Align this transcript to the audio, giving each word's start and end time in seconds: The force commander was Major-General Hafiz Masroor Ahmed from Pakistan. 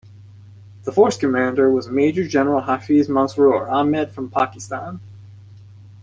The 0.83 0.91
force 0.91 1.15
commander 1.15 1.69
was 1.71 1.87
Major-General 1.87 2.61
Hafiz 2.61 3.07
Masroor 3.07 3.69
Ahmed 3.69 4.11
from 4.11 4.31
Pakistan. 4.31 4.99